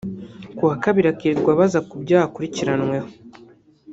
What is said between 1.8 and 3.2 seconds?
ku byaha akurikiranyweho